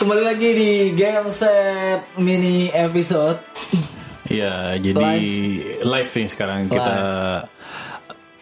[0.00, 3.36] Kembali lagi di Game Set Mini Episode.
[4.32, 5.12] Iya, jadi
[5.84, 6.72] live, nih sekarang.
[6.72, 6.96] Kita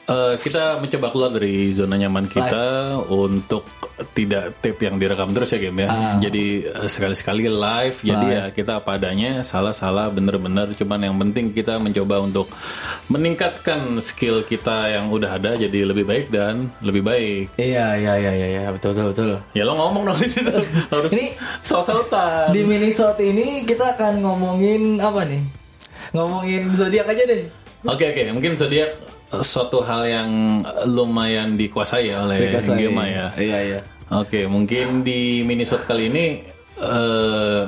[0.06, 3.67] eh, kita mencoba keluar dari zona nyaman kita untuk
[4.14, 5.88] tidak tape yang direkam terus ya game ya.
[6.19, 10.72] Jadi eh, sekali-sekali live, jadi ya kita apa adanya, salah-salah bener-bener.
[10.74, 12.46] Cuman yang penting kita mencoba untuk
[13.08, 17.45] meningkatkan skill kita yang udah ada jadi lebih baik dan lebih baik.
[17.59, 20.52] Iya iya iya iya iya, betul betul betul Ya lo ngomong dong di situ
[20.90, 22.51] harus Ini- saut-sautan.
[22.54, 25.42] Di mini shot ini kita akan ngomongin apa nih?
[26.15, 27.45] Ngomongin zodiak aja deh
[27.84, 28.96] Oke oke, mungkin zodiak
[29.28, 30.30] suatu hal yang
[30.88, 32.77] lumayan dikuasai ya oleh Dikasih.
[32.77, 33.27] Gema ya.
[33.37, 36.41] Iya iya Oke, mungkin di minisode kali ini
[36.80, 37.64] eh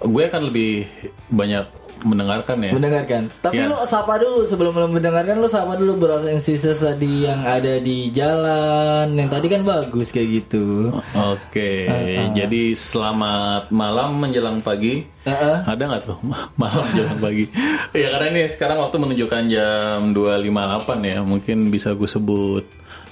[0.00, 0.88] gue akan lebih
[1.28, 1.68] banyak
[2.02, 2.72] mendengarkan ya.
[2.72, 3.68] Mendengarkan Tapi Iya.
[3.68, 5.96] lu sapa dulu sebelum lu mendengarkan Lu sapa dulu
[6.38, 11.86] sisa tadi yang ada di jalan Yang tadi kan bagus kayak gitu Oke,
[12.32, 15.04] jadi selamat malam menjelang pagi.
[15.22, 15.56] Heeh.
[15.66, 16.18] Ada nggak tuh
[16.60, 17.44] malam menjelang pagi?
[17.92, 21.18] ya karena ini sekarang waktu menunjukkan jam 2.58 ya.
[21.20, 22.64] Mungkin bisa gue sebut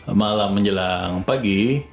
[0.09, 1.85] malam menjelang pagi.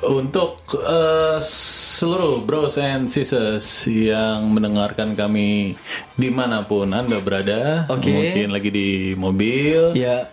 [0.00, 5.76] Untuk eh, seluruh bros and sisters yang mendengarkan kami
[6.16, 8.08] di mana pun anda berada, Oke.
[8.08, 10.32] mungkin lagi di mobil, Ya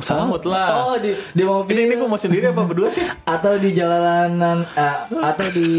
[0.00, 0.90] sambut lah.
[0.90, 3.04] Oh di, di mobil Ini ini gue mau sendiri apa berdua sih?
[3.36, 5.70] atau di jalanan eh, atau di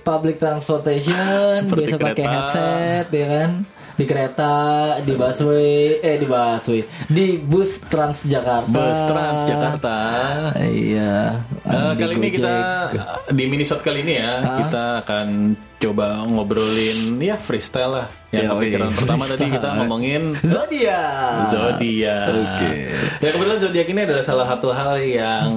[0.00, 3.50] public transportation Seperti biasa pakai headset ya kan
[4.00, 4.54] di kereta
[5.04, 9.96] di busway eh di busway di bus Transjakarta Bus Trans Jakarta.
[10.56, 12.54] iya Di kali ini kita
[13.28, 14.32] di minisode kali ini ya
[14.64, 18.06] kita akan coba ngobrolin ya freestyle lah.
[18.32, 18.96] Yang Ya, kepikiran oke.
[18.96, 22.26] pertama tadi kita ngomongin zodiak zodiak.
[22.32, 22.68] Oke.
[23.20, 25.48] Ya kebetulan zodiak ini adalah salah satu hal yang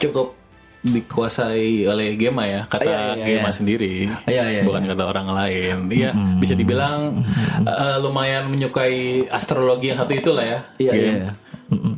[0.00, 0.39] cukup
[0.80, 3.52] dikuasai oleh Gema ya kata Iya, iya, Gema iya.
[3.52, 5.76] sendiri Iya, iya, bukan kata orang lain.
[5.92, 7.20] Iya bisa dibilang
[7.62, 11.30] eh, lumayan menyukai astrologi yang satu itu lah ya Iya, iya.
[11.68, 11.94] Mm-mm.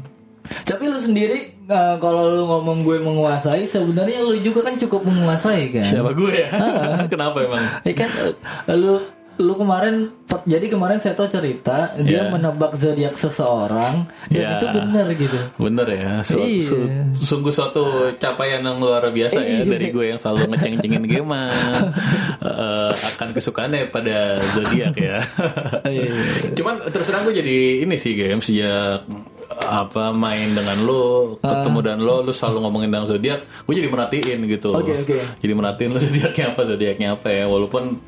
[0.67, 5.73] Tapi lu sendiri eh, kalau lu ngomong gue menguasai, sebenarnya lu juga kan cukup menguasai
[5.73, 5.87] kan?
[5.87, 6.49] siapa gue ya?
[7.13, 7.63] Kenapa emang?
[7.87, 8.11] Ya kan?
[8.77, 8.99] Lu
[9.43, 10.15] lu kemarin
[10.45, 12.31] jadi kemarin saya tahu cerita dia Iya.
[12.31, 14.49] menebak zodiak seseorang dan Iya.
[14.55, 15.39] itu benar gitu.
[15.59, 16.63] Bener ya, Su- Iya.
[16.63, 17.83] su- sungguh suatu
[18.17, 19.69] capaian yang luar biasa ya Iya.
[19.69, 21.51] dari gue yang selalu ngeceng-cengin Gema
[22.43, 25.19] Eh, akan kesukaannya pada zodiak ya.
[25.85, 26.15] Iya.
[26.53, 29.07] Cuman terus terang gue jadi ini sih game sejak
[29.59, 34.39] apa main dengan lo ketemu dan lo lu selalu ngomongin tentang zodiak gue jadi merhatiin
[34.47, 35.17] gitu Oke, oke.
[35.39, 38.01] jadi merhatiin lo zodiaknya apa zodiaknya apa ya walaupun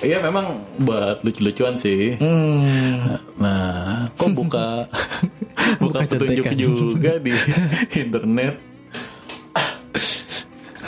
[0.00, 0.46] ya memang
[0.80, 3.20] buat lucu-lucuan sih Hmm.
[3.38, 4.88] Nah, kok buka
[5.82, 7.30] buka Buka petunjuk juga di
[8.02, 8.54] internet?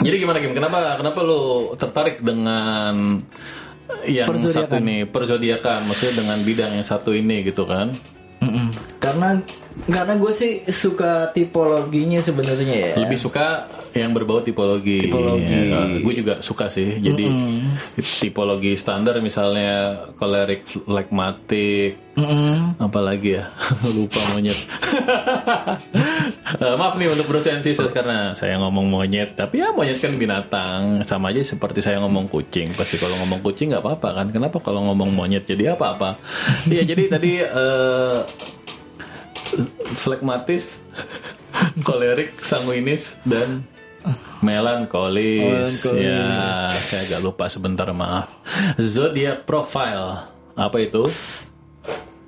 [0.01, 0.57] Jadi gimana Kim?
[0.57, 1.41] Kenapa kenapa lu
[1.77, 3.21] tertarik dengan
[4.07, 5.85] yang satu ini perzodiakan?
[5.85, 7.93] Maksudnya dengan bidang yang satu ini gitu kan?
[9.01, 9.41] Karena
[9.89, 12.93] karena gue sih suka tipologinya sebenarnya ya.
[13.01, 13.65] Lebih suka
[13.97, 15.09] yang berbau tipologi.
[15.09, 15.73] Tipologi.
[15.73, 17.01] Ya, gue juga suka sih.
[17.01, 17.25] Jadi
[18.21, 22.75] tipologi standar misalnya kolerik, flekmatik, Mm-mm.
[22.77, 23.47] apalagi ya
[23.95, 24.59] lupa monyet
[26.61, 27.31] Eh, maaf nih untuk
[27.63, 32.27] sisters karena saya ngomong monyet tapi ya monyet kan binatang sama aja seperti saya ngomong
[32.29, 36.19] kucing pasti kalau ngomong kucing nggak apa-apa kan kenapa kalau ngomong monyet jadi apa-apa
[36.69, 38.17] iya jadi tadi eh
[39.93, 40.81] flekmatis
[41.81, 43.63] kolerik sanguinis dan
[44.41, 45.93] melankolis Melankolis.
[45.93, 48.31] ya saya agak lupa sebentar maaf
[48.75, 51.03] zodiac profile apa itu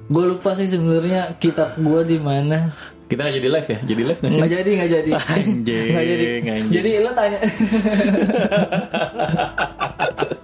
[0.03, 2.75] Gue lupa sih sebenarnya kitab gue di mana.
[3.07, 3.79] Kita nggak jadi live ya?
[3.87, 4.39] Jadi live nggak sih?
[4.43, 5.11] Nggak jadi nggak jadi.
[5.15, 6.25] Anjing, Nggak jadi.
[6.43, 6.71] anjing.
[6.75, 7.39] Jadi lo tanya.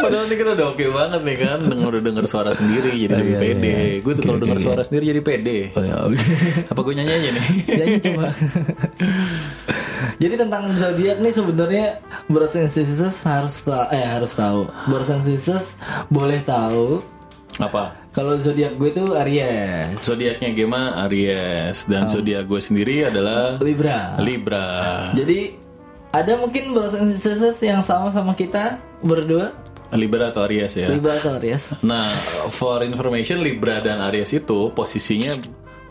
[0.00, 3.34] Padahal ini kita udah oke banget nih kan Denger udah denger suara sendiri jadi lebih
[3.36, 3.98] iya, pede iya.
[4.00, 4.64] Gue tuh kalau denger oke.
[4.64, 5.96] suara sendiri jadi pede oh ya.
[6.08, 6.18] oke.
[6.72, 7.46] Apa gue nyanyi aja nih?
[7.68, 8.24] Jadi cuma
[10.20, 11.86] Jadi tentang zodiak nih sebenarnya
[12.68, 14.60] Sisters harus tahu eh harus tahu.
[15.24, 15.76] Sisters
[16.08, 17.04] boleh tahu
[17.60, 17.96] Apa?
[18.10, 22.18] kalau zodiak gue itu Aries, Zodiaknya Gema Aries Dan Oh.
[22.18, 24.18] zodiak gue sendiri adalah Libra.
[24.18, 24.66] Libra
[25.14, 25.54] Jadi
[26.10, 26.74] ada mungkin
[27.14, 29.54] Sisters yang sama sama kita berdua
[29.92, 31.74] Libra atau Aries ya Libra atau Aries.
[31.82, 32.06] Nah,
[32.48, 35.34] for information Libra dan Aries itu posisinya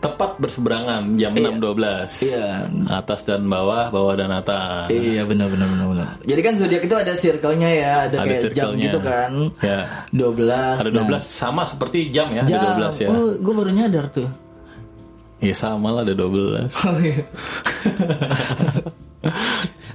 [0.00, 2.64] tepat berseberangan jam 6.12 Iya.
[2.88, 6.08] Atas dan bawah, bawah dan atas Iya benar benar benar benar.
[6.24, 9.30] Jadi kan zodiak itu ada circle-nya ya, ada, Ada kayak jam gitu kan.
[9.60, 10.08] Ya.
[10.16, 10.80] 12.
[10.80, 12.60] Ada 12 sama seperti jam ya, Nah, jam.
[12.64, 13.08] ada 12 ya.
[13.12, 14.28] Oh, gue baru nyadar tuh.
[15.44, 16.72] Ya sama lah ada 12.
[16.88, 17.20] Oh, iya.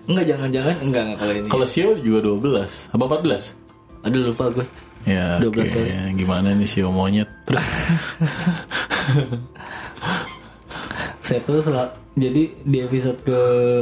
[0.06, 1.48] Enggak jangan-jangan enggak enggak kalau ini.
[1.50, 3.65] Kalau Sio juga 12 apa 14?
[4.06, 4.66] Aduh lupa gue.
[5.06, 5.62] Ya, 12 oke.
[5.70, 5.90] kali.
[6.18, 7.30] Gimana nih monyet?
[7.46, 7.62] Terus
[11.26, 13.40] Saya tuh sel- jadi di episode ke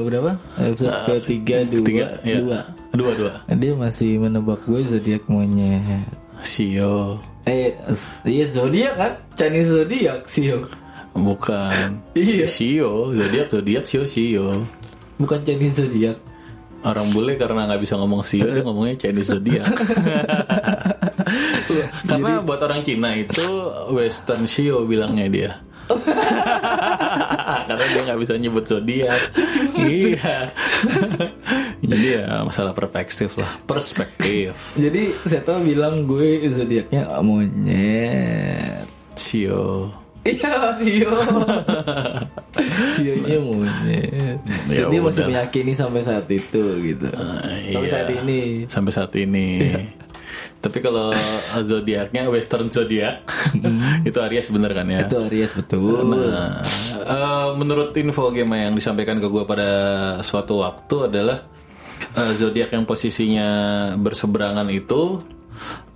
[0.08, 0.32] berapa?
[0.58, 2.40] Episode ke tiga dua ya.
[2.40, 2.60] dua.
[2.94, 3.32] Dua, dua.
[3.52, 6.08] Dia masih menebak gue zodiak monyet.
[6.44, 7.20] Sio.
[7.44, 7.76] Eh,
[8.24, 9.12] iya zodiak kan?
[9.36, 10.64] Chinese zodiak sio.
[11.14, 12.00] Bukan.
[12.16, 12.48] Iya.
[12.48, 14.64] Sio, zodiak zodiak Sio Sio.
[15.20, 16.18] Bukan Chinese zodiak.
[16.84, 19.66] Orang bule karena nggak bisa ngomong Sio dia ngomongnya Chinese zodiak.
[22.10, 23.48] karena buat orang Cina itu
[23.96, 25.52] Western Sio bilangnya dia.
[27.68, 29.22] karena dia nggak bisa nyebut zodiak.
[29.80, 30.52] iya.
[31.84, 33.52] Jadi ya masalah perspektif lah.
[33.64, 34.76] Perspektif.
[34.76, 38.88] Jadi saya tuh bilang gue zodiaknya monyet.
[39.16, 40.03] Sio.
[40.24, 41.14] Iya sio.
[42.96, 44.40] Sionya monyet.
[44.72, 45.30] Ya Dia masih udah.
[45.30, 47.08] meyakini sampai saat itu gitu.
[47.12, 47.92] Ah, Sampai iya.
[47.92, 48.42] saat ini.
[48.72, 49.48] Sampai saat ini.
[50.64, 51.12] Tapi kalau
[51.60, 53.28] zodiaknya Western zodiak
[54.08, 55.04] itu Aries bener kan ya?
[55.06, 56.08] Itu Aries betul.
[56.08, 56.64] Nah,
[57.04, 59.70] eh, menurut info game yang disampaikan ke gue pada
[60.24, 61.44] suatu waktu adalah
[62.16, 63.50] eh, zodiak yang posisinya
[64.00, 65.20] berseberangan itu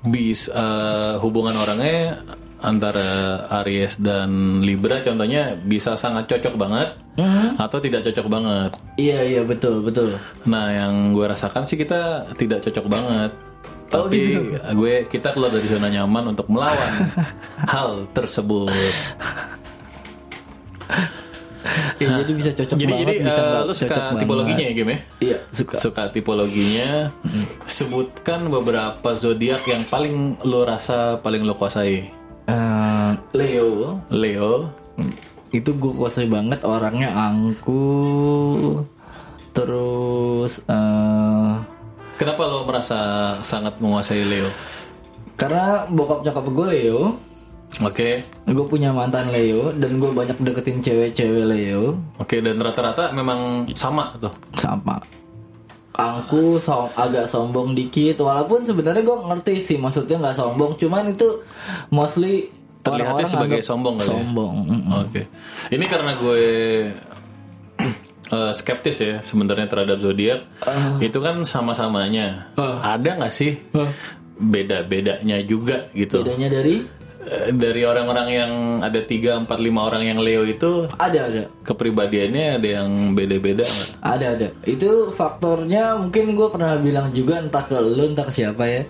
[0.03, 2.19] bis eh, hubungan orangnya
[2.67, 3.07] antara
[3.63, 6.99] Aries dan Libra contohnya bisa sangat cocok banget
[7.55, 8.71] atau tidak cocok banget.
[8.99, 10.19] Iya iya betul betul.
[10.45, 13.31] Nah, yang gue rasakan sih kita tidak cocok banget.
[13.87, 14.59] Oh, Tapi gitu.
[14.75, 16.91] gue kita keluar dari zona nyaman untuk melawan
[17.71, 18.67] hal tersebut.
[21.97, 24.19] Ya, jadi bisa cocok Jadi banget jadi bisa eh, nggak lu cocok suka banget.
[24.21, 24.99] tipologinya ya game ya?
[25.17, 25.75] Iya suka.
[25.81, 26.91] Suka tipologinya.
[27.65, 32.13] Sebutkan beberapa zodiak yang paling lo rasa paling lo kuasai.
[32.47, 34.71] Eh, Leo Leo,
[35.51, 37.83] itu gue kuasai banget orangnya angku.
[39.51, 41.53] Terus eh
[42.15, 42.99] kenapa lo merasa
[43.43, 44.49] sangat menguasai Leo?
[45.37, 47.01] karena bokap nyokap gue Leo,
[47.83, 53.67] Oke, gue punya mantan Leo dan gue banyak deketin cewek-cewek Leo oke dan rata-rata memang
[53.75, 54.31] sama tuh.
[54.55, 54.97] sama.
[55.97, 61.41] Angku som agak sombong dikit walaupun sebenarnya gue ngerti sih maksudnya nggak sombong cuman itu
[61.89, 62.53] mostly
[62.85, 64.11] Terlihatnya orang-orang sebagai sombong kali ya?
[64.15, 65.01] sombong mm-mm.
[65.03, 65.21] Oke,
[65.73, 66.43] ini karena gue
[68.37, 70.47] eh, skeptis ya sebenarnya terhadap zodiak.
[71.03, 72.55] Itu kan sama-samanya.
[72.55, 73.59] Ada nggak sih
[74.37, 76.21] beda-bedanya juga gitu?
[76.21, 76.85] bedanya dari
[77.51, 82.67] Dari orang-orang yang ada 3, 4, 5 orang yang Leo itu ada ada kepribadiannya ada
[82.79, 83.89] yang beda-beda nggak?
[83.99, 84.47] Ada ada.
[84.63, 88.87] Itu faktornya mungkin gue pernah bilang juga entah ke lu entah ke siapa ya.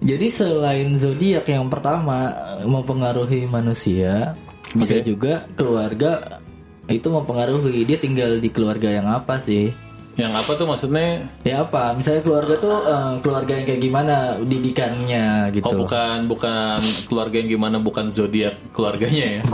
[0.00, 2.32] Jadi selain zodiak yang pertama
[2.64, 4.32] mempengaruhi manusia,
[4.72, 6.40] bisa juga keluarga
[6.88, 7.84] itu mempengaruhi.
[7.84, 9.87] Dia tinggal di keluarga yang apa sih?
[10.18, 11.08] Yang apa tuh maksudnya?
[11.42, 11.94] Ya apa?
[11.94, 15.74] Misalnya keluarga tuh eh, keluarga yang kayak gimana didikannya Oh gitu.
[15.78, 16.76] bukan bukan
[17.06, 19.42] keluarga yang gimana bukan zodiak keluarganya ya?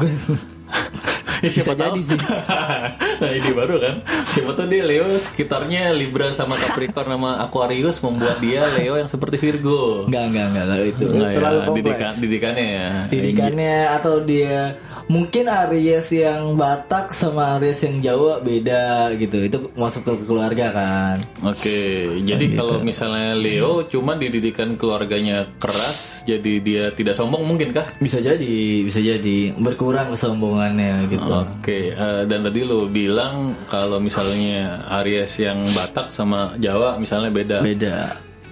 [1.45, 2.17] Ya, Bisa jadi sih.
[3.21, 4.01] nah ini baru kan.
[4.25, 9.37] Siapa tuh dia Leo sekitarnya Libra sama Capricorn sama Aquarius membuat dia Leo yang seperti
[9.37, 10.09] Virgo.
[10.09, 11.77] Enggak enggak enggak kalau itu Nah, ya, terlalu kompleks.
[11.77, 12.89] didikan, didikannya ya.
[13.13, 14.73] didikannya atau dia
[15.09, 19.39] mungkin Aries yang Batak sama Aries yang Jawa beda gitu.
[19.45, 21.17] Itu masuk ke keluarga kan.
[21.45, 27.87] Oke, jadi kalau misalnya Leo cuma dididikan keluarganya keras, jadi dia tidak sombong mungkin kah?
[28.01, 29.57] bisa jadi bisa jadi.
[29.57, 31.29] Berkurang kesombongannya gitu.
[31.29, 37.59] Oke, eh, dan tadi lo bilang kalau misalnya Aries yang Batak sama Jawa misalnya beda.
[37.61, 37.97] beda.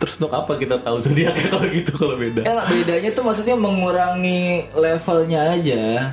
[0.03, 2.43] Terus untuk apa kita tahu zodiaknya kalau gitu kalau beda?
[2.43, 6.11] ya bedanya tuh maksudnya mengurangi levelnya aja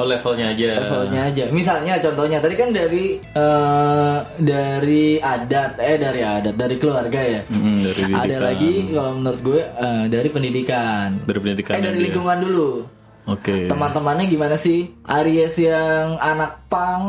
[0.00, 0.80] Oh levelnya aja.
[0.80, 1.44] levelnya aja.
[1.52, 7.40] Misalnya contohnya tadi kan dari eh, dari adat eh dari adat dari keluarga ya.
[7.44, 11.20] Hmm, dari ada lagi kalau menurut gue eh, dari pendidikan.
[11.28, 12.70] Dari pendidikan eh dari lingkungan dulu.
[13.22, 13.70] Oke.
[13.70, 14.90] teman-temannya gimana sih?
[15.06, 17.04] Aries yang anak pang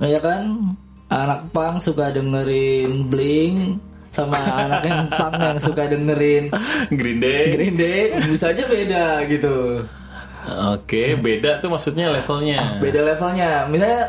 [0.00, 0.72] ya kan?
[1.10, 3.76] Anak pang suka dengerin bling
[4.08, 6.48] sama anak yang pang yang suka dengerin
[6.98, 7.52] Green Day.
[7.52, 8.14] Green Day.
[8.24, 9.84] Bisa aja beda gitu
[10.70, 12.58] Oke, beda tuh maksudnya levelnya.
[12.78, 14.02] beda levelnya misalnya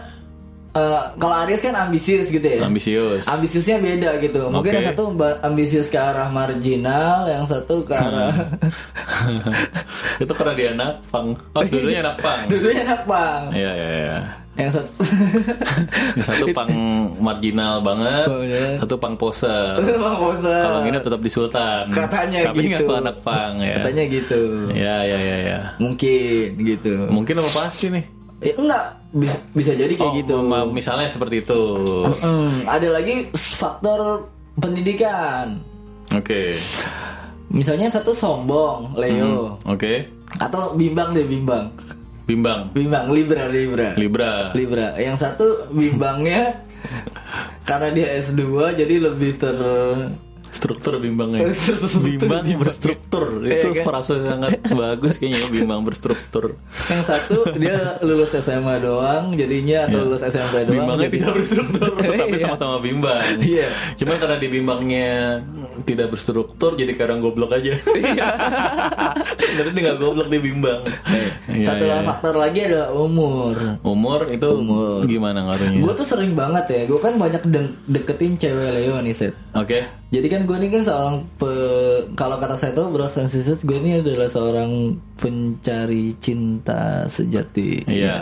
[0.71, 3.27] eh, kalau Aries kan ambisius gitu ya Ambisius.
[3.27, 4.77] ambisiusnya beda gitu mungkin Oke.
[4.77, 5.03] yang satu
[5.41, 8.31] ambisius ke arah marginal yang satu ke arah
[10.23, 11.27] itu karena dia anak pang.
[11.51, 12.39] Oh, dulunya anak pang.
[12.51, 14.19] dulunya anak pang Iya, iya, iya.
[14.53, 14.91] Yang satu
[16.27, 16.67] satu pang
[17.17, 18.75] marginal banget, Oh, iya.
[18.77, 19.79] satu pang poser.
[19.79, 20.51] Bang Bosa.
[20.61, 21.87] Kalau gini tetap di Sultan.
[21.87, 22.83] Katanya Tapi gitu.
[22.83, 23.79] ngaku anak pang ya.
[23.79, 25.59] katanya gitu Ya, ya, ya, ya.
[25.77, 28.03] mungkin gitu Mungkin apa pasti nih?
[28.41, 30.35] Eh, enggak bisa, bisa jadi kayak Oh, gitu.
[30.67, 31.61] misalnya seperti itu.
[32.17, 34.27] Mm, ada lagi faktor
[34.57, 35.61] pendidikan.
[36.11, 36.57] Oke.
[37.47, 40.07] Misalnya satu sombong, Leo, Oke.
[40.33, 41.67] atau bimbang deh bimbang,
[42.31, 42.71] Bimbang.
[42.71, 43.91] bimbang Libra Libra.
[43.99, 44.31] Libra.
[44.55, 44.87] Libra.
[44.95, 46.63] Yang satu bimbangnya
[47.69, 49.57] karena dia S2 jadi lebih ter
[50.71, 51.51] Struktur bimbangnya.
[52.07, 53.43] Bimbang berstruktur.
[53.43, 53.83] Iya, Itu kan?
[53.83, 56.55] frase sangat bagus kayaknya bimbang berstruktur.
[56.87, 60.71] yang satu dia lulus SMA doang jadinya atau lulus SMP doang.
[60.71, 60.79] Iya.
[60.79, 62.39] Bimbangnya jadi- tidak berstruktur, tapi Iya.
[62.41, 63.23] sama-sama bimbang.
[63.37, 63.67] Iya.
[63.95, 65.11] Cuma karena di bimbangnya
[65.83, 67.75] tidak berstruktur, jadi kadang goblok aja.
[69.33, 70.81] Sebenarnya dia nggak goblok dia bimbang.
[71.47, 72.05] Iya, Satu iya, iya.
[72.05, 73.55] faktor lagi adalah umur.
[73.81, 75.03] Umur itu Umur.
[75.03, 75.81] gimana ngaruhnya?
[75.81, 79.33] Gue tuh sering banget ya, gue kan banyak de- deketin cewek Leo nih set.
[79.51, 79.83] Oke.
[80.11, 83.81] Jadi kan gue ini kan seorang pe- kalau kata saya tuh Bros and Sisters gue
[83.81, 87.81] ini adalah seorang pencari cinta sejati.
[87.89, 88.19] Iya.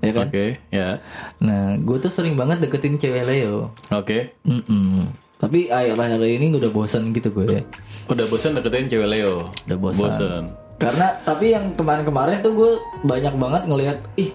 [0.00, 0.30] Ya kan?
[0.30, 1.02] Oke, ya.
[1.42, 3.74] Nah, gue tuh sering banget deketin cewek Leo.
[3.90, 4.38] Oke.
[4.46, 5.10] Mm-mm.
[5.36, 7.62] Tapi akhir-akhir ini udah bosan gitu gue ya.
[8.06, 9.44] Udah bosan deketin cewek Leo.
[9.66, 10.08] Udah bosan.
[10.08, 10.44] Bosan.
[10.80, 12.72] Karena tapi yang kemarin-kemarin tuh gue
[13.04, 14.32] banyak banget ngelihat ih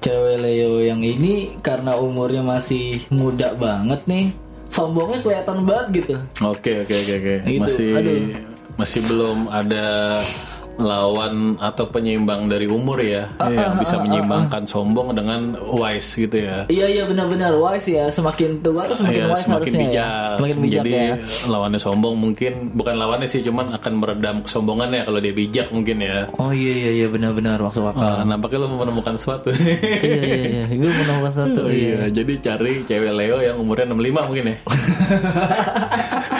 [0.00, 4.32] cewek Leo yang ini karena umurnya masih muda banget nih.
[4.76, 6.14] Sombongnya kelihatan banget gitu.
[6.44, 7.34] Oke, oke, oke, oke.
[7.48, 8.20] Gitu, Masih aduh.
[8.76, 10.20] masih belum ada
[10.76, 16.64] lawan atau penyeimbang dari umur ya, Ah, yang bisa menyeimbangkan sombong dengan wise gitu ya.
[16.66, 18.06] Iya iya benar-benar wise ya.
[18.08, 20.04] Semakin tua tuh semakin Iya, wise semakin harusnya bijak.
[20.04, 20.10] ya.
[20.36, 21.14] Semakin bijak Jadi ya.
[21.46, 26.28] lawannya sombong mungkin bukan lawannya sih, cuman akan meredam kesombongannya kalau dia bijak mungkin ya.
[26.36, 28.04] Oh iya iya iya benar-benar masuk akal.
[28.04, 29.48] Wah, nampaknya lo menemukan sesuatu.
[29.50, 30.64] iya iya iya.
[30.68, 31.62] Gue menemukan satu.
[31.66, 32.04] iya.
[32.04, 34.56] Iya, jadi cari cewek Leo yang umurnya 65 mungkin ya.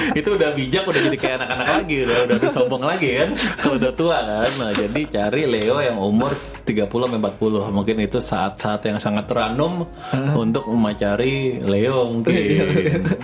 [0.21, 3.31] itu udah bijak, udah jadi kayak anak-anak lagi, udah udah sombong lagi kan.
[3.61, 4.50] Kalau udah tua kan.
[4.61, 6.33] Nah, jadi cari Leo yang umur
[6.67, 7.76] 30 sampai 40.
[7.76, 9.87] Mungkin itu saat-saat yang sangat random
[10.35, 12.67] untuk memacari Leo mungkin.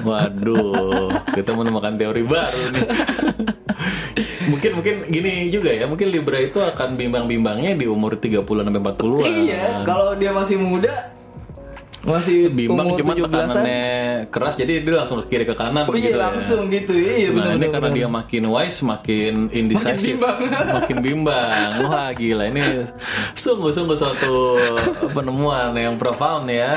[0.07, 2.87] Waduh, kita menemukan teori baru nih.
[4.52, 9.26] mungkin mungkin gini juga ya, mungkin Libra itu akan bimbang-bimbangnya di umur 30 sampai 40-an.
[9.26, 10.93] Iya, kalau dia masih muda
[12.02, 13.14] masih bimbang 17-an.
[13.22, 13.84] tekanannya
[14.26, 16.20] keras jadi dia langsung ke kiri ke kanan Oh gitu iya ya.
[16.26, 16.92] langsung gitu.
[16.92, 17.96] Iya Nah benar ini benar, karena benar.
[17.96, 20.38] dia makin wise, makin indecisive, bimbang.
[20.78, 21.68] makin bimbang.
[21.80, 22.62] Wah gila ini
[23.32, 24.34] sungguh-sungguh suatu
[25.11, 26.75] penemuan yang profound ya.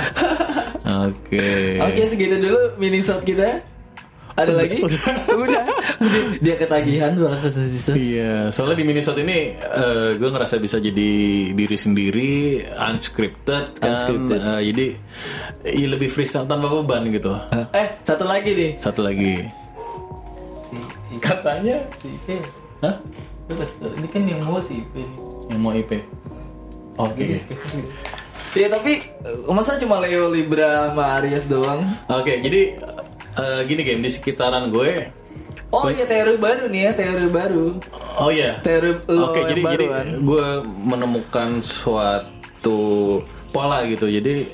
[1.10, 1.82] Oke.
[1.82, 3.66] Oke segitu dulu minisode kita.
[4.36, 4.84] Ada lagi?
[5.32, 5.64] Udah.
[6.44, 7.96] Dia ketagihan rasa sisa.
[7.96, 11.12] Iya, soalnya di Minnesota ini eh, gue ngerasa bisa jadi
[11.56, 14.40] diri sendiri, unscripted, kan, Unscripted.
[14.44, 14.88] Eh, jadi
[15.72, 17.32] iya, lebih freestyle tanpa beban gitu.
[17.72, 18.72] Eh satu lagi nih.
[18.76, 19.40] Satu lagi,
[20.68, 20.76] Si
[21.24, 22.36] katanya, si Ipe.
[22.84, 22.96] hah?
[23.96, 25.20] Ini kan yang mau si Ipe nih.
[25.48, 25.92] Yang mau IP?
[27.00, 27.40] Oke.
[28.56, 31.84] Iya tapi eh, masa cuma Leo Libra sama Aries doang?
[32.08, 32.80] Oke, jadi
[33.36, 35.12] eh, gini game di sekitaran gue.
[35.70, 37.66] Oh iya teori baru nih ya teori baru.
[38.16, 38.60] Oh iya.
[38.60, 40.06] Teori lo Oke, jadi baru jadi kan?
[40.22, 42.80] gue menemukan suatu
[43.50, 44.08] pola gitu.
[44.08, 44.48] Jadi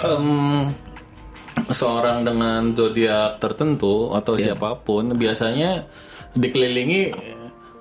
[0.00, 0.26] em,
[1.68, 4.54] seorang dengan zodiak tertentu atau Iya.
[4.54, 5.86] siapa pun biasanya
[6.32, 7.12] dikelilingi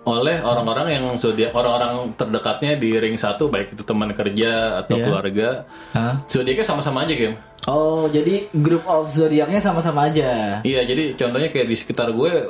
[0.03, 5.03] oleh orang-orang yang zodiak orang-orang terdekatnya di ring satu baik itu teman kerja atau Iya.
[5.03, 5.49] keluarga.
[5.91, 6.23] Hah?
[6.25, 7.35] Zodiaknya sama-sama aja game.
[7.67, 10.63] Oh jadi group of zodiaknya sama-sama aja.
[10.63, 12.47] Iya, jadi contohnya kayak di sekitar gue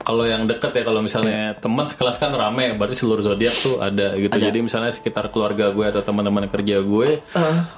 [0.00, 4.18] kalau yang deket ya kalau misalnya teman sekelas kan rame berarti seluruh zodiak tuh ada
[4.18, 4.34] gitu.
[4.34, 7.70] Jadi misalnya sekitar keluarga gue atau teman-teman kerja gue Ah.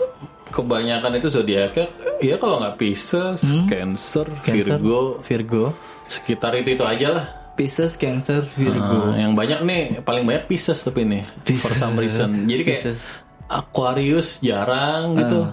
[0.49, 1.89] kebanyakan itu zodiaknya
[2.21, 5.65] ya kalau nggak Pisces, Cancer, Cancer, Virgo, Virgo,
[6.05, 7.27] sekitar itu itu aja lah.
[7.53, 9.13] Pisces, Cancer, Virgo.
[9.13, 11.77] Nah, yang banyak nih paling banyak Pisces tapi nih for Pisces.
[11.77, 12.49] some reason.
[12.49, 13.01] Jadi kayak Pisces.
[13.49, 15.53] Aquarius jarang gitu.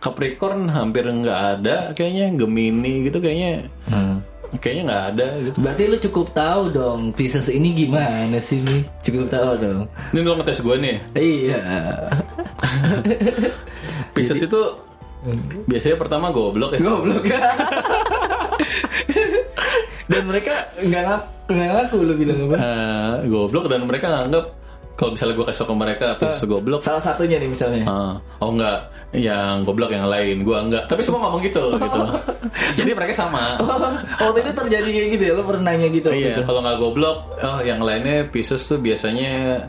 [0.00, 3.66] Capricorn hampir nggak ada kayaknya, Gemini gitu kayaknya.
[3.88, 4.22] Hmm.
[4.62, 5.56] Kayaknya nggak ada gitu.
[5.58, 8.86] Berarti lu cukup tahu dong Pisces ini gimana sih nih?
[9.02, 9.80] Cukup tahu dong.
[10.14, 10.96] Ini lo ngetes gue nih.
[11.18, 11.60] Iya.
[14.14, 14.60] Pisces itu
[15.66, 16.80] biasanya pertama goblok ya.
[16.80, 17.24] Goblok.
[20.06, 22.56] Dan mereka nggak ngaku, ngaku lu bilang apa?
[22.62, 24.54] Eh, goblok dan mereka nganggap
[24.96, 26.80] kalau misalnya gue kasih tau ke mereka Pisces goblok.
[26.80, 27.84] Salah satunya nih misalnya.
[27.84, 30.88] ah, oh enggak, yang goblok yang lain, gue enggak.
[30.88, 32.00] Tapi semua ngomong gitu, gitu.
[32.80, 33.60] Jadi mereka sama.
[34.16, 35.32] Oh, waktu itu terjadi kayak gitu ya?
[35.36, 36.08] Lu pernah nanya gitu?
[36.08, 36.42] Iya, itu?
[36.48, 39.60] kalau nggak goblok, oh yang lainnya Pisces tuh biasanya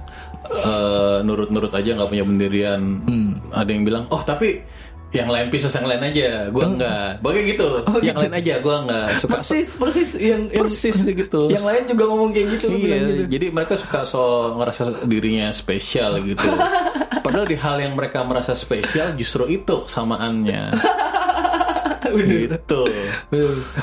[0.48, 2.82] eh, nurut-nurut aja nggak punya pendirian.
[3.04, 3.32] Hmm.
[3.52, 4.64] Ada yang bilang, oh tapi
[5.08, 7.24] yang lain Pisces yang lain aja, gue enggak.
[7.24, 8.28] Bagai gitu, Oh, yang gitu.
[8.28, 9.32] lain aja, gue enggak suka.
[9.40, 11.42] Persis, persis yang, yang Persis gitu.
[11.56, 12.68] yang lain juga ngomong kayak gitu.
[12.76, 13.24] Iya, gitu.
[13.32, 14.22] jadi mereka suka so
[14.56, 16.52] ngerasa dirinya spesial gitu.
[17.24, 20.76] Padahal di hal yang mereka merasa spesial justru itu kesamaannya.
[22.48, 22.82] gitu.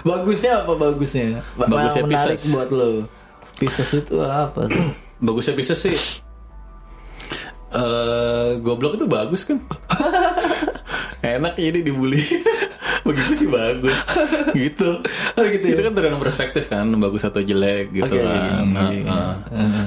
[0.01, 1.41] Bagusnya apa bagusnya?
[1.57, 2.53] Ba- Bagusnya menarik Pisces.
[2.53, 2.91] buat lo.
[3.55, 4.81] Pisces itu apa sih?
[5.21, 5.97] Bagusnya bisa sih.
[7.71, 9.59] eh goblok itu bagus kan?
[11.25, 12.21] Enak jadi dibully.
[13.05, 14.01] Begitu sih bagus.
[14.57, 15.01] gitu.
[15.37, 15.77] Oh, gitu ya?
[15.77, 18.65] Itu kan tergantung perspektif kan, bagus atau jelek gitu Oke, kan.
[18.65, 19.01] oke, Nah, oke.
[19.05, 19.33] nah.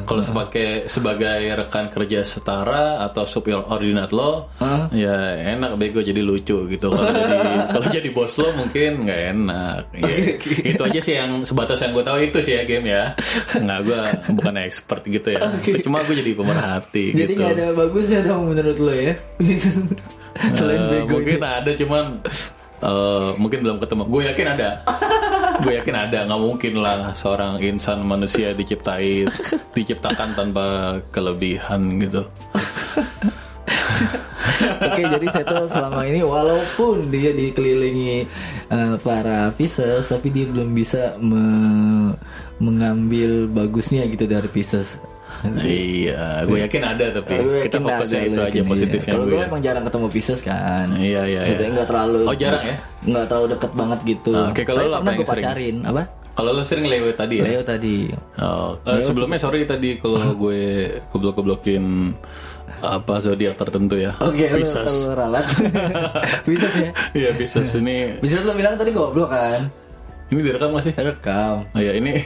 [0.05, 4.53] Kalau sebagai sebagai rekan kerja setara atau subordinat lo,
[4.93, 6.87] ya enak bego jadi lucu gitu.
[6.89, 7.37] Kalau jadi
[7.73, 9.81] kalau jadi bos lo mungkin nggak enak.
[9.97, 10.07] Ya,
[10.69, 13.17] Itu aja sih yang sebatas yang gue tahu itu sih ya game ya.
[13.55, 13.99] Nggak gue
[14.31, 15.41] bukan expert gitu ya.
[15.81, 17.41] Cuma gue jadi pemerhati Jadi gitu.
[17.41, 19.13] nggak ada bagusnya dong menurut lo ya?
[20.57, 21.45] Selain Eh, bego mungkin itu.
[21.45, 22.05] ada cuman
[22.79, 24.03] eh, mungkin belum ketemu.
[24.05, 24.69] Gue yakin ada.
[25.63, 26.19] Gue yakin ada.
[26.23, 29.25] Nggak mungkin lah seorang insan manusia diciptain
[29.71, 30.65] diciptakan tanpa
[31.09, 32.21] kelebihan gitu.
[34.57, 38.25] Oke, jadi saya tuh selama ini walaupun dia dikelilingi
[38.67, 42.15] eh, para Pisces, tapi dia belum bisa me-
[42.57, 44.97] mengambil bagusnya gitu dari Pisces.
[45.61, 49.15] Iya, gue yakin ada tapi Gue kita yakin fokusnya itu aja yakin, positifnya iya.
[49.17, 49.43] Kalau gue.
[49.45, 50.87] emang jarang ketemu Pisces kan.
[50.97, 51.41] Iya iya.
[51.45, 51.75] Maksudnya iya.
[51.77, 52.77] nggak terlalu Oh, jarang ya?
[53.07, 54.31] nggak terlalu deket banget gitu.
[54.33, 55.43] Oke, kalau lu apa yang gue sering?
[55.45, 56.03] pacarin apa?
[56.37, 57.43] Kalau lo sering lewat tadi ya.
[57.49, 57.95] Leo tadi.
[58.37, 60.61] Oh, eh, sebelumnya sorry tadi kalau gue
[61.09, 62.13] goblok-goblokin
[62.77, 64.13] apa zodiak tertentu ya.
[64.21, 65.09] Oke, lu Pisces.
[65.09, 65.45] lu ralat.
[66.45, 66.91] Pisces ya.
[67.17, 69.65] Iya Pisces ini Pisces lo bilang tadi goblok kan?
[70.27, 70.91] Ini direkam masih?
[70.91, 71.63] Rekam.
[71.67, 72.19] Oh ya ini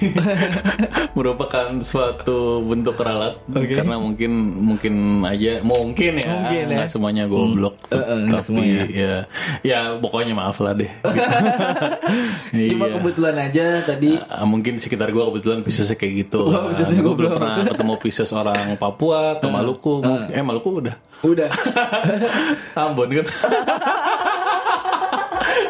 [1.17, 2.31] merupakan suatu
[2.61, 3.73] bentuk ralat Oke.
[3.73, 6.75] karena mungkin mungkin aja mungkin ya Mungkin ya.
[6.77, 8.81] nggak semuanya goblok Eh, eh, nggak tapi semuanya.
[8.87, 9.13] ya
[9.61, 10.87] ya pokoknya maaf lah deh
[12.71, 12.95] Cuma Iya.
[12.97, 17.59] kebetulan aja tadi Ah, mungkin sekitar gua kebetulan Piscesnya kayak gitu Piscesnya Gua belum pernah
[17.61, 21.53] ketemu Pisces orang Papua atau Maluku mungkin- eh Maluku udah udah.
[22.81, 23.25] Ambon kan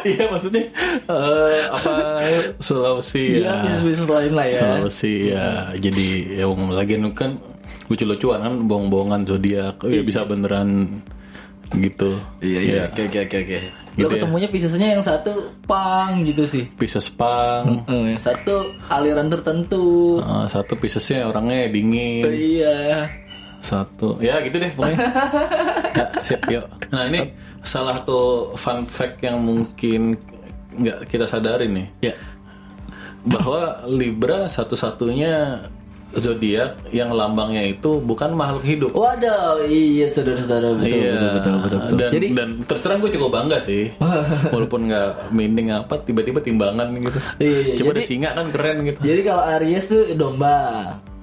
[0.04, 0.64] Iya maksudnya
[1.06, 1.92] eh, apa
[2.58, 4.58] Sulawesi Iya, ya bisnis-bisnis lain lah ya.
[4.58, 6.06] Sulawesi ya jadi
[6.40, 7.38] yang lagi kan
[7.86, 11.02] lucu-lucuan kan bohong-bohongan zodiak ya bisa beneran
[11.72, 13.58] gitu Iya iya, oke oke oke oke.
[13.92, 14.12] Lo Gitu ya.
[14.16, 15.32] ketemunya Piscesnya yang satu
[15.64, 16.64] pang gitu sih.
[16.64, 20.16] Pisces pang yang satu aliran tertentu.
[20.18, 23.04] eh, satu Piscesnya orangnya dingin Iya.
[23.62, 24.98] Satu ya gitu deh pokoknya
[25.96, 27.30] ya siap yuk nah ini
[27.62, 28.18] salah satu
[28.54, 30.18] fun fact yang mungkin
[30.72, 32.14] nggak kita sadari nih Ya.
[33.22, 35.62] bahwa Libra satu-satunya
[36.12, 41.78] zodiak yang lambangnya itu bukan makhluk hidup Waduh, iya saudara-saudara betul, Iya, betul betul betul
[41.78, 41.96] betul.
[41.96, 43.88] Dan, Jadi dan terus terang gue cukup bangga sih,
[44.52, 47.16] walaupun nggak mining apa, tiba-tiba timbangan gitu.
[47.38, 48.98] Iya, Coba jadi- ada singa kan keren gitu.
[49.00, 50.56] jadi kalau Aries tuh domba.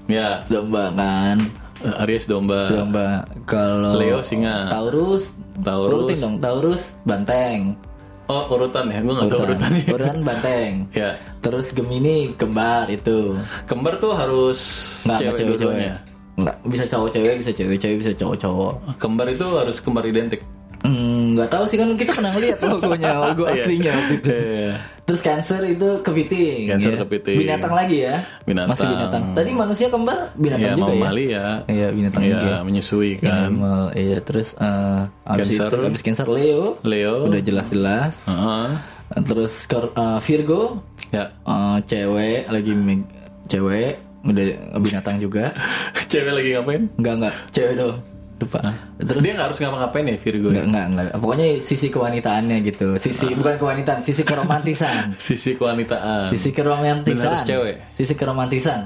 [0.09, 1.37] Ya, Domba kan.
[1.79, 3.23] Aries domba, Domba.
[3.43, 5.91] Kalau Leo singa, Taurus Taurus.
[5.95, 7.79] Urutin dong, Taurus banteng.
[8.25, 10.71] oh urutan ya, gue nggak tahu Urutan, urutan banteng.
[10.91, 13.39] Ya, Terus Gemini kembar itu.
[13.65, 14.59] kembar tuh harus
[15.01, 15.57] Nggak, cewek nggak cewek-cewek.
[15.57, 15.95] dua-duanya.
[16.35, 18.73] Nggak, bisa cowok cewek, bisa cewek cewek, bisa cowok cowok.
[18.95, 20.39] Kembar itu harus kembar identik.
[20.79, 23.53] Hmm, nggak tahu sih kan kita pernah lihat logonya, logo Iya.
[23.57, 24.29] aslinya waktu itu.
[24.29, 24.73] Iya.
[25.01, 26.59] Terus Cancer itu kepiting.
[26.67, 26.97] Cancer ya.
[27.01, 27.37] kepiting.
[27.39, 28.15] Binatang lagi ya?
[28.43, 28.69] Binatang.
[28.69, 29.23] Masih binatang.
[29.33, 31.09] Tadi manusia kembar binatang Ya, juga ya?
[31.17, 31.47] ya.
[31.65, 32.53] Iya, binatang Ya, juga.
[32.61, 33.49] menyusui kan.
[33.49, 34.17] Animal, iya.
[34.19, 35.67] Terus eh abis Cancer.
[35.67, 37.15] itu abis Cancer Leo, Leo.
[37.25, 38.21] udah jelas-jelas.
[38.23, 38.67] Heeh.
[39.25, 42.69] Terus Skor- eh, Virgo, Ya, eh, cewek lagi
[43.47, 44.45] cewek udah
[44.77, 45.49] binatang juga.
[46.11, 46.83] cewek lagi ngapain?
[46.95, 47.97] Enggak enggak, cewek dong.
[48.39, 48.59] Lupa.
[48.97, 50.47] Terus Dia nggak harus ngapa-ngapain ya Virgo.
[50.49, 51.05] enggak, enggak enggak.
[51.17, 52.87] Pokoknya sisi kewanitaannya gitu.
[52.95, 55.11] Sisi bukan kewanitaan, sisi keromantisan.
[55.19, 56.31] Sisi kewanitaan.
[56.31, 57.19] Sisi keromantisan.
[57.19, 57.75] Dan harus cewek.
[57.93, 58.79] Sisi keromantisan.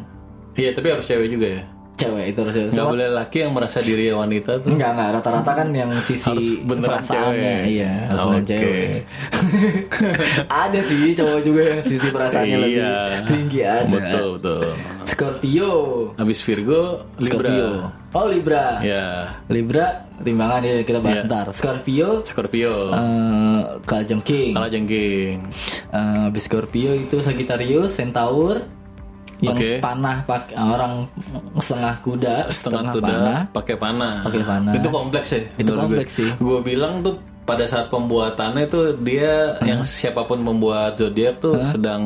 [0.54, 1.64] Iya, tapi harus cewek juga ya.
[1.94, 2.70] Cewek itu harus cewek.
[2.74, 4.70] Nggak boleh laki yang merasa diri wanita tuh.
[4.70, 7.70] Enggak enggak rata-rata kan yang sisi Harus beneran perasaannya cewek.
[7.70, 8.26] iya harus Oke.
[8.26, 8.90] beneran cewek.
[10.66, 12.94] ada sih cowok juga yang sisi perasaannya lebih Iya.
[13.24, 13.86] tinggi ada.
[13.88, 14.66] Betul, betul.
[15.06, 15.72] Scorpio.
[16.16, 17.28] Habis Virgo, Libra.
[17.28, 17.68] Scorpio.
[18.12, 18.66] Oh Libra.
[18.80, 19.06] Ya,
[19.48, 21.26] Libra timbangan ya kita bahas Iya.
[21.26, 21.46] ntar.
[21.50, 22.74] Scorpio Scorpio.
[22.90, 24.54] eh Kalajengking.
[24.54, 25.38] Kalah jengking.
[25.90, 28.62] Eh, habis Scorpio itu Sagittarius, Centaur
[29.40, 29.84] yang Oke.
[29.84, 31.04] panah pakai orang
[31.58, 32.94] setengah kuda, Setengah panah.
[32.96, 33.14] kuda
[33.52, 34.16] pakai panah.
[34.24, 34.72] Pakai panah.
[34.72, 35.42] Itu kompleks ya.
[35.58, 36.20] Itu kompleks gue.
[36.22, 36.30] sih.
[36.38, 42.00] Gue bilang tuh pada saat pembuatannya tuh dia yang siapa pun membuat zodiak tuh sedang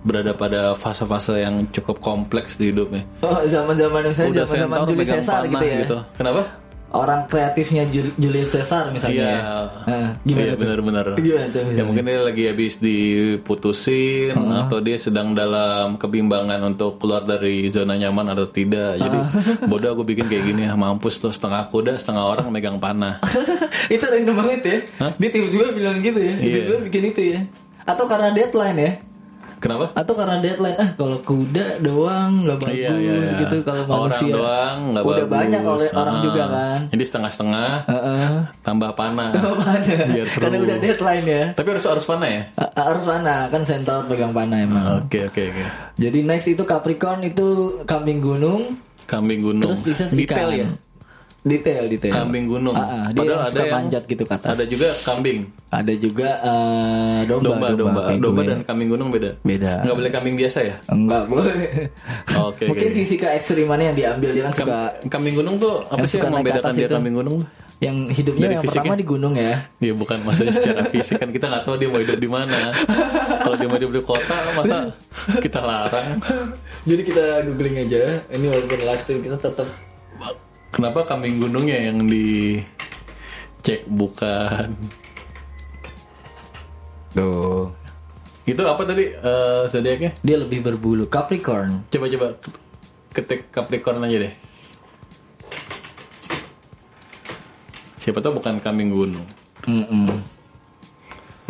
[0.00, 3.04] berada pada fase-fase yang cukup kompleks di hidupnya.
[3.20, 6.02] Oh zaman-zaman misalnya zaman-zaman Julius Caesar gitu ya.
[6.16, 6.60] Kenapa?
[6.90, 9.14] orang kreatifnya Jul- Julius Caesar misalnya.
[9.14, 9.30] Iya.
[9.30, 9.54] ya.
[9.86, 11.06] Nah, gimana Iya benar-benar.
[11.22, 17.22] Gimana tuh Ya mungkin dia lagi habis diputusin atau dia sedang dalam kebimbangan untuk keluar
[17.22, 18.98] dari zona nyaman atau tidak.
[18.98, 19.18] Jadi
[19.70, 23.22] bodoh aku bikin kayak gini, mampus tuh setengah kuda, setengah orang megang panah.
[23.94, 24.78] itu random banget ya.
[25.14, 26.34] Dia tiba-tiba bilang gitu ya.
[26.42, 26.42] Iya.
[26.42, 27.40] Tiba-tiba bikin itu ya.
[27.86, 28.92] Atau karena deadline ya.
[29.60, 29.92] Kenapa?
[29.92, 33.38] Atau karena deadline ah kalau kuda doang nggak bagus Iya, iya, iya.
[33.38, 34.32] gitu kalau Orang manusia.
[34.32, 35.36] doang nggak Udah bagus.
[35.36, 36.22] banyak oleh orang Ah.
[36.22, 36.78] juga kan.
[36.88, 38.28] Jadi setengah-setengah Heeh.
[38.60, 39.30] tambah panah.
[39.60, 39.94] Mana?
[40.08, 40.42] Biar seru.
[40.42, 41.44] Karena udah deadline ya.
[41.52, 42.42] Tapi harus harus panah ya?
[42.56, 44.84] A- harus mana kan centaur pegang panah emang.
[44.98, 45.64] Oke oke oke.
[45.94, 47.46] Jadi next itu Capricorn itu
[47.84, 49.76] kambing gunung, Kambing gunung.
[49.76, 50.68] terus bisa Detail ya.
[51.40, 52.12] Detail, detail.
[52.14, 52.76] Kambing gunung.
[52.76, 54.50] Ah, ah, dia Padahal ada suka yang panjat gitu ke atas.
[54.52, 55.40] Ada juga kambing.
[55.70, 58.50] Ada juga eh, domba, Domba, domba, kayak domba gue.
[58.52, 59.30] dan kambing gunung beda.
[59.40, 59.72] beda.
[59.80, 60.76] Nggak boleh kambing biasa ya?
[60.86, 61.88] Enggak boleh.
[62.44, 62.94] Oke, Mungkin oke.
[62.94, 66.72] sisi ke ekstrimannya yang diambil dia kan suka Kambing gunung tuh apa sih yang membedakan
[66.72, 66.92] dia itu.
[66.92, 67.40] kambing gunung?
[67.80, 68.82] yang hidupnya Dari yang fisiknya?
[68.84, 69.54] pertama di gunung ya.
[69.80, 72.76] Iya bukan maksudnya secara fisik kan kita nggak tahu dia mau hidup di mana.
[73.40, 74.92] Kalau dia mau hidup di kota masa
[75.40, 76.20] kita larang.
[76.84, 78.20] Jadi kita googling aja.
[78.28, 79.64] Ini walaupun live stream kita tetap
[80.70, 84.74] Kenapa kambing gunungnya yang dicek bukan?
[87.14, 87.74] tuh.
[88.48, 90.16] Itu apa tadi eh zodiaknya?
[90.24, 91.86] Dia lebih berbulu Capricorn.
[91.92, 92.26] Coba coba
[93.14, 94.34] ketik Capricorn aja deh.
[98.00, 99.26] Siapa tahu bukan kambing gunung.
[99.68, 100.39] Mm-mm.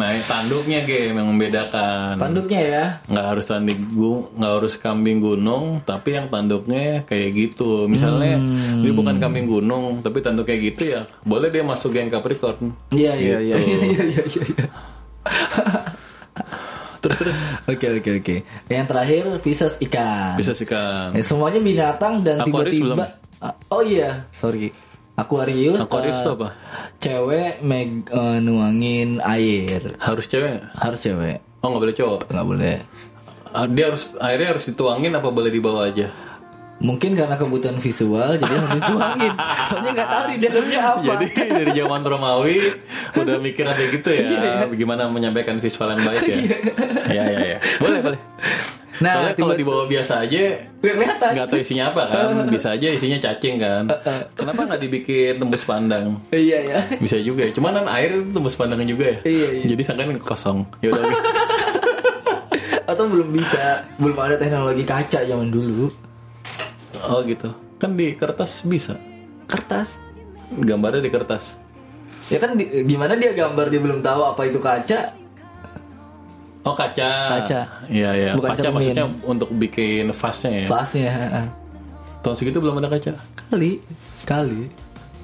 [0.00, 2.16] Nah, tanduknya game yang membedakan.
[2.16, 2.84] Tanduknya ya.
[3.04, 3.44] nggak harus
[3.90, 8.80] gu- nggak harus kambing gunung tapi yang tanduknya kayak gitu misalnya Hmm.
[8.80, 13.12] dia bukan kambing gunung tapi tanduk kayak gitu ya boleh dia masuk geng Capricorn Iya
[13.14, 13.76] iya iya Gitu.
[13.84, 14.44] iya iya iya.
[14.46, 14.66] iya.
[17.00, 18.34] terus terus Oke oke oke.
[18.66, 20.34] Yang terakhir Pisces ikan.
[20.34, 23.16] bisa sih kan Ya, semuanya binatang dan tiba-tiba.
[23.38, 24.68] Ah, oh iya, sorry.
[25.20, 25.78] Aquarius.
[25.85, 26.48] Aquarius itu apa
[27.00, 29.96] Cewek meg eh, nuangin air.
[30.00, 30.61] harus cewek?
[30.76, 32.76] Harus cewek, oh nggak boleh cowok nggak boleh.
[33.50, 36.06] Ah, dia harus airnya harus dituangin apa boleh dibawa aja
[36.80, 39.33] Mungkin karena kebutuhan visual jadi harus dituangin.
[39.68, 41.00] Soalnya nggak tahu di dalamnya apa.
[41.04, 41.26] jadi
[41.61, 42.56] dari zaman Romawi
[43.20, 44.24] udah mikir kayak gitu ya
[44.72, 46.37] bagaimana menyampaikan visual yang baik ya
[47.12, 48.20] ya ya ya boleh boleh
[49.00, 51.30] Nah, Soalnya kalau dibawa biasa aja Nggak kelihatan.
[51.32, 53.84] nggak tahu isinya apa kan bisa aja isinya cacing kan
[54.34, 56.78] kenapa nggak dibikin tembus pandang Iya ya.
[56.96, 59.64] bisa juga ya cuman kan air itu tembus pandang juga ya Iya, iya.
[59.66, 61.04] jadi sangkan kosong ya udah.
[62.86, 65.86] Atau belum bisa, belum ada teknologi kaca zaman dulu.
[67.00, 68.98] oh gitu kan di kertas bisa
[69.46, 69.96] Kertas.
[70.52, 71.56] gambarnya di kertas
[72.26, 75.16] Ya kan di- gimana dia gambar dia belum tahu apa itu kaca.
[76.70, 77.61] Oh kaca Kaca.
[77.88, 78.74] iya iya Bukan kaca cermin.
[78.76, 80.66] maksudnya untuk bikin vasnya ya
[81.11, 81.46] heeh.
[82.20, 83.83] tahun segitu belum ada kaca Kali,
[84.22, 84.70] kali.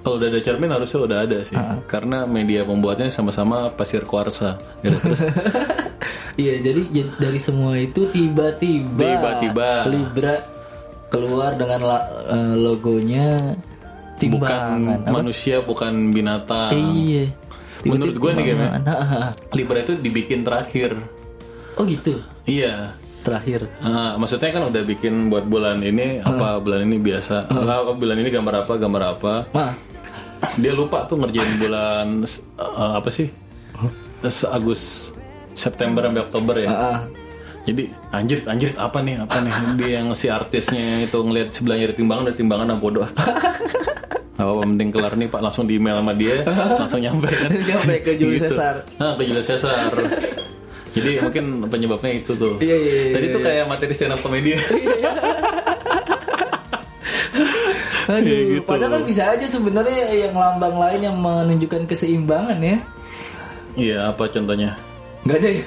[0.00, 1.54] kalau udah ada cermin harusnya udah ada sih
[1.86, 5.22] karena media pembuatnya sama-sama pasir kuarsa gitu terus
[6.36, 6.82] Iya, jadi
[7.16, 9.88] dari semua itu tiba-tiba Tiba-tiba.
[9.88, 10.36] Libra
[11.08, 13.56] keluar dengan la- eh, logonya
[14.18, 14.98] bukan timbangan.
[15.00, 15.12] Apa?
[15.12, 17.32] manusia bukan binatang Iya.
[17.84, 19.32] Menurut gue nih timbangan.
[19.50, 21.00] Libra itu dibikin terakhir.
[21.76, 22.16] Oh gitu.
[22.44, 22.92] Iya.
[23.20, 23.66] Terakhir.
[23.80, 27.50] Ah, maksudnya kan udah bikin buat bulan ini apa bulan ini biasa.
[27.50, 29.32] Apa bulan ini gambar apa gambar apa.
[29.50, 29.74] Mah,
[30.54, 33.26] Dia lupa tuh ngerjain bulan eh, apa sih?
[34.24, 35.10] Se- Agus
[35.52, 36.68] September sampai Oktober ya.
[36.70, 36.98] ah,
[37.66, 41.96] Jadi anjir anjir apa nih apa nih dia yang si artisnya itu ngeliat sebelahnya ada
[41.98, 43.08] timbangan ada timbangan ah bodoh.
[44.36, 46.46] Gak apa penting kelar nih pak langsung di email sama dia
[46.80, 47.50] langsung nyampe kan.
[47.50, 48.86] Nyampe ke Julius Caesar.
[48.96, 49.90] Nah, ke Julius Caesar.
[50.96, 52.56] Jadi mungkin penyebabnya itu tuh.
[52.56, 54.56] Iya, iya, iya, Tadi tuh kayak materi stand up komedi.
[58.06, 58.22] aduh.
[58.22, 58.64] Iya, gitu.
[58.64, 62.78] Padahal kan bisa aja sebenarnya yang lambang lain yang menunjukkan keseimbangan ya.
[63.76, 64.72] Iya, apa contohnya?
[65.26, 65.64] Gak ada ya.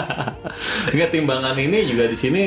[0.94, 2.42] Enggak timbangan ini juga di sini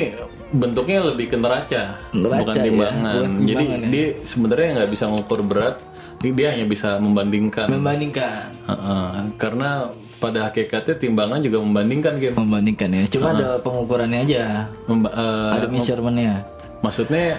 [0.56, 3.12] bentuknya lebih ke neraca, Neraca, bukan ya, timbangan.
[3.12, 3.78] bukan Jadi ya.
[3.92, 5.76] dia sebenarnya nggak bisa ngukur berat,
[6.24, 7.68] dia hanya bisa membandingkan.
[7.68, 8.48] Membandingkan.
[8.64, 9.92] Heeh, karena
[10.26, 12.34] pada hakikatnya timbangan juga membandingkan game.
[12.34, 13.04] Membandingkan ya.
[13.08, 14.44] Cuma ada pengukurannya aja.
[14.90, 16.34] Memba- eh, Ada measurementnya.
[16.82, 17.38] Maksudnya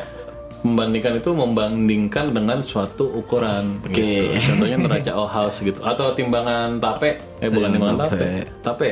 [0.62, 4.34] membandingkan itu membandingkan dengan suatu ukuran gitu.
[4.50, 8.18] Contohnya neraca oh house gitu atau timbangan tape eh bukan timbangan tape.
[8.18, 8.42] tape.
[8.64, 8.90] Tape.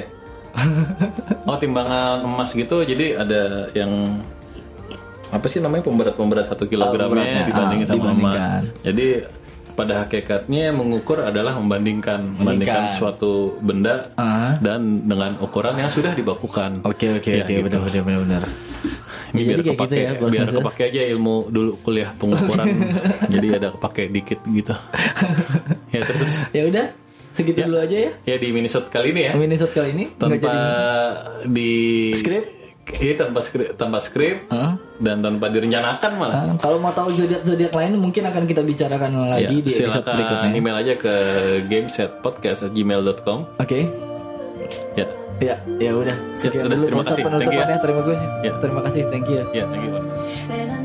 [1.51, 3.91] oh timbangan emas gitu jadi ada yang
[5.35, 7.43] apa sih namanya pemberat-pemberat satu kilogramnya beratnya.
[7.51, 8.43] dibandingin Ah, sama emas.
[8.87, 9.07] Jadi
[9.75, 14.55] pada hakikatnya mengukur adalah membandingkan membandingkan suatu benda Ah.
[14.59, 16.81] dan dengan ukuran yang sudah dibakukan.
[16.83, 17.65] Oke oke Ya, oke gitu.
[17.67, 18.43] benar benar benar benar.
[19.35, 20.57] Ini jadi biar kepake, gitu ya biar Noses.
[20.63, 22.67] kepake aja ilmu dulu kuliah pengukuran.
[23.35, 24.75] jadi ada kepake dikit gitu.
[25.91, 26.39] ya terus, terus.
[26.55, 26.87] Ya udah,
[27.33, 28.11] segitu dulu aja ya.
[28.25, 29.33] Ya di minisode kali ini ya.
[29.35, 30.59] Minisode kali ini Tanpa jadi
[31.51, 31.71] di
[32.15, 32.64] Skrip?
[32.85, 34.77] Iya tanpa skrip, tanpa skrip Hah?
[35.01, 36.37] dan tanpa direncanakan malah.
[36.47, 40.05] Nah, kalau mau tahu zodiak zodiak lain mungkin akan kita bicarakan Ya, lagi di episode
[40.05, 40.51] silakan berikutnya.
[40.53, 41.15] email aja ke
[41.65, 43.39] gamesetpodcast@gmail.com.
[43.57, 43.81] Oke.
[44.95, 45.07] Ya,
[45.43, 46.15] Ya, ya udah.
[46.39, 47.25] Sekian udah, dulu terima masa kasih.
[47.27, 47.77] Ya.
[47.83, 48.29] Terima kasih.
[48.47, 48.53] Ya.
[48.63, 49.03] Terima kasih.
[49.11, 49.43] Thank you.
[49.51, 50.84] ya, thank you.